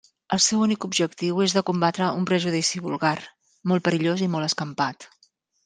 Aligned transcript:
El 0.35 0.39
seu 0.43 0.61
únic 0.67 0.87
objectiu 0.87 1.41
és 1.45 1.55
de 1.57 1.63
combatre 1.67 2.09
un 2.21 2.25
prejudici 2.31 2.83
vulgar, 2.87 3.13
molt 3.73 3.87
perillós 3.91 4.25
i 4.27 4.33
molt 4.37 4.51
escampat. 4.51 5.11